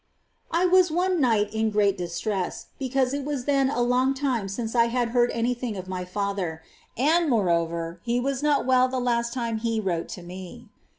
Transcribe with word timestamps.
23. 0.49 0.67
I 0.67 0.73
was 0.75 0.89
one 0.89 1.21
night 1.21 1.53
in 1.53 1.69
great 1.69 1.95
distress, 1.95 2.69
because 2.79 3.13
it 3.13 3.23
was 3.23 3.45
then 3.45 3.69
a 3.69 3.83
long 3.83 4.15
time 4.15 4.49
since 4.49 4.73
I 4.73 4.85
had 4.85 5.09
heard 5.09 5.29
any 5.29 5.53
thing 5.53 5.77
of 5.77 5.87
my 5.87 6.05
father 6.05 6.63
^ 6.97 6.99
and, 6.99 7.29
moreover, 7.29 7.99
he 8.03 8.19
was 8.19 8.41
not 8.41 8.65
well 8.65 8.87
the 8.87 8.97
last 8.99 9.31
time 9.31 9.59
he 9.59 9.79
wrote 9.79 10.09
to 10.17 10.23
me. 10.23 10.69